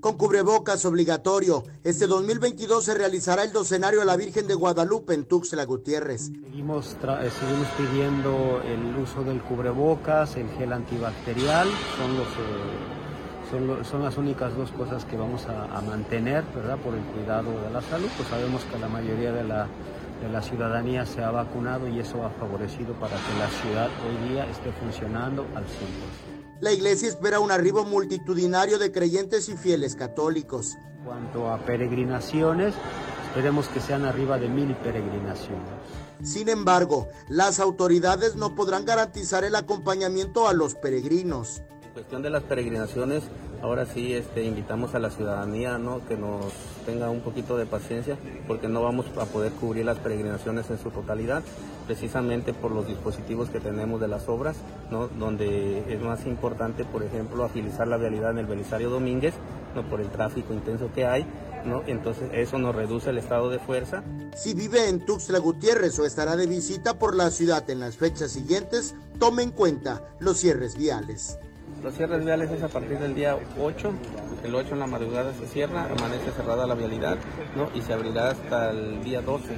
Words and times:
Con 0.00 0.16
cubrebocas 0.16 0.84
obligatorio, 0.84 1.64
este 1.82 2.06
2022 2.06 2.84
se 2.84 2.94
realizará 2.94 3.42
el 3.42 3.52
docenario 3.52 4.00
a 4.00 4.04
la 4.04 4.16
Virgen 4.16 4.46
de 4.46 4.54
Guadalupe 4.54 5.14
en 5.14 5.24
Tuxtla 5.24 5.64
Gutiérrez. 5.64 6.26
Seguimos, 6.26 6.96
eh, 7.02 7.30
seguimos 7.30 7.68
pidiendo 7.76 8.62
el 8.64 8.96
uso 8.96 9.24
del 9.24 9.40
cubrebocas, 9.42 10.36
el 10.36 10.48
gel 10.50 10.72
antibacterial, 10.72 11.68
son 11.96 12.16
los... 12.16 12.28
Eh, 12.28 12.98
son, 13.50 13.82
son, 13.82 14.02
las 14.04 14.18
únicas 14.18 14.54
dos 14.54 14.70
cosas 14.72 15.06
que 15.06 15.16
vamos 15.16 15.46
a, 15.46 15.64
a, 15.74 15.80
mantener, 15.80 16.44
¿verdad? 16.54 16.76
Por 16.76 16.94
el 16.94 17.00
cuidado 17.00 17.50
de 17.62 17.70
la 17.70 17.80
salud, 17.80 18.08
pues 18.14 18.28
sabemos 18.28 18.62
que 18.64 18.78
la 18.78 18.88
mayoría 18.88 19.32
de 19.32 19.42
la, 19.42 19.66
de 20.20 20.28
la 20.30 20.42
ciudadanía 20.42 21.06
se 21.06 21.22
ha 21.22 21.30
vacunado 21.30 21.88
y 21.88 21.98
eso 21.98 22.24
ha 22.24 22.30
favorecido 22.30 22.92
para 22.94 23.16
que 23.16 23.38
la 23.38 23.48
ciudad 23.48 23.88
hoy 24.06 24.28
día 24.28 24.50
esté 24.50 24.70
funcionando 24.72 25.46
al 25.54 25.64
100%. 25.64 26.37
La 26.60 26.72
iglesia 26.72 27.08
espera 27.08 27.38
un 27.38 27.52
arribo 27.52 27.84
multitudinario 27.84 28.80
de 28.80 28.90
creyentes 28.90 29.48
y 29.48 29.56
fieles 29.56 29.94
católicos. 29.94 30.74
En 30.74 31.04
cuanto 31.04 31.48
a 31.48 31.58
peregrinaciones, 31.58 32.74
esperemos 33.28 33.68
que 33.68 33.78
sean 33.80 34.04
arriba 34.04 34.38
de 34.38 34.48
mil 34.48 34.74
peregrinaciones. 34.74 35.68
Sin 36.24 36.48
embargo, 36.48 37.08
las 37.28 37.60
autoridades 37.60 38.34
no 38.34 38.56
podrán 38.56 38.84
garantizar 38.84 39.44
el 39.44 39.54
acompañamiento 39.54 40.48
a 40.48 40.52
los 40.52 40.74
peregrinos. 40.74 41.62
En 41.88 41.94
cuestión 41.94 42.22
de 42.22 42.28
las 42.28 42.42
peregrinaciones, 42.42 43.24
ahora 43.62 43.86
sí 43.86 44.12
este, 44.12 44.44
invitamos 44.44 44.94
a 44.94 44.98
la 44.98 45.10
ciudadanía 45.10 45.78
¿no? 45.78 46.06
que 46.06 46.18
nos 46.18 46.52
tenga 46.84 47.08
un 47.08 47.22
poquito 47.22 47.56
de 47.56 47.64
paciencia 47.64 48.18
porque 48.46 48.68
no 48.68 48.82
vamos 48.82 49.06
a 49.18 49.24
poder 49.24 49.52
cubrir 49.52 49.86
las 49.86 49.98
peregrinaciones 49.98 50.68
en 50.68 50.78
su 50.78 50.90
totalidad, 50.90 51.42
precisamente 51.86 52.52
por 52.52 52.72
los 52.72 52.86
dispositivos 52.86 53.48
que 53.48 53.58
tenemos 53.58 54.02
de 54.02 54.08
las 54.08 54.28
obras, 54.28 54.58
¿no? 54.90 55.08
donde 55.08 55.82
es 55.92 56.00
más 56.02 56.26
importante, 56.26 56.84
por 56.84 57.02
ejemplo, 57.02 57.42
agilizar 57.42 57.88
la 57.88 57.96
vialidad 57.96 58.32
en 58.32 58.38
el 58.40 58.46
Belisario 58.46 58.90
Domínguez, 58.90 59.32
¿no? 59.74 59.82
por 59.88 60.02
el 60.02 60.10
tráfico 60.10 60.52
intenso 60.52 60.90
que 60.94 61.06
hay. 61.06 61.26
¿No? 61.64 61.82
Entonces 61.88 62.30
eso 62.32 62.56
nos 62.58 62.74
reduce 62.74 63.10
el 63.10 63.18
estado 63.18 63.50
de 63.50 63.58
fuerza. 63.58 64.04
Si 64.36 64.54
vive 64.54 64.88
en 64.88 65.04
Tuxtla 65.04 65.40
Gutiérrez 65.40 65.98
o 65.98 66.06
estará 66.06 66.36
de 66.36 66.46
visita 66.46 67.00
por 67.00 67.16
la 67.16 67.30
ciudad 67.30 67.68
en 67.68 67.80
las 67.80 67.96
fechas 67.96 68.30
siguientes, 68.30 68.94
tome 69.18 69.42
en 69.42 69.50
cuenta 69.50 70.04
los 70.20 70.38
cierres 70.38 70.76
viales. 70.76 71.36
Los 71.82 71.94
cierres 71.94 72.24
viales 72.24 72.50
es 72.50 72.62
a 72.62 72.68
partir 72.68 72.98
del 72.98 73.14
día 73.14 73.36
8, 73.60 73.92
el 74.44 74.54
8 74.54 74.74
en 74.74 74.80
la 74.80 74.86
madrugada 74.86 75.32
se 75.32 75.46
cierra, 75.46 75.84
amanece 75.84 76.32
cerrada 76.36 76.66
la 76.66 76.74
vialidad 76.74 77.16
¿no? 77.56 77.70
y 77.74 77.82
se 77.82 77.92
abrirá 77.92 78.30
hasta 78.30 78.70
el 78.70 79.02
día 79.02 79.22
12, 79.22 79.56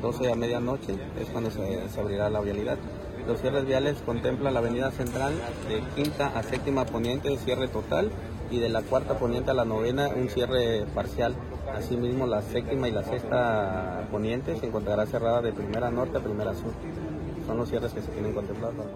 12 0.00 0.32
a 0.32 0.34
medianoche 0.34 0.96
es 1.20 1.28
cuando 1.28 1.50
se, 1.50 1.88
se 1.88 2.00
abrirá 2.00 2.30
la 2.30 2.40
vialidad. 2.40 2.78
Los 3.26 3.40
cierres 3.40 3.66
viales 3.66 3.98
contemplan 4.06 4.54
la 4.54 4.60
avenida 4.60 4.90
central 4.90 5.34
de 5.68 5.82
quinta 5.94 6.28
a 6.28 6.42
séptima 6.42 6.86
poniente, 6.86 7.36
cierre 7.36 7.68
total, 7.68 8.10
y 8.50 8.58
de 8.58 8.68
la 8.68 8.82
cuarta 8.82 9.18
poniente 9.18 9.50
a 9.50 9.54
la 9.54 9.64
novena 9.64 10.08
un 10.08 10.28
cierre 10.28 10.84
parcial. 10.94 11.34
Asimismo, 11.74 12.26
la 12.26 12.42
séptima 12.42 12.88
y 12.88 12.90
la 12.90 13.04
sexta 13.04 14.08
poniente 14.10 14.58
se 14.58 14.66
encontrará 14.66 15.06
cerrada 15.06 15.40
de 15.40 15.52
primera 15.52 15.90
norte 15.90 16.18
a 16.18 16.20
primera 16.20 16.52
sur. 16.54 16.72
Son 17.46 17.56
los 17.56 17.68
cierres 17.68 17.92
que 17.92 18.02
se 18.02 18.10
tienen 18.10 18.32
contemplados. 18.32 18.86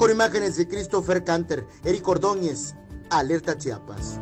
Con 0.00 0.10
imágenes 0.10 0.56
de 0.56 0.66
Christopher 0.66 1.22
Canter, 1.24 1.66
Eric 1.84 2.08
Ordóñez, 2.08 2.74
Alerta 3.10 3.58
Chiapas. 3.58 4.18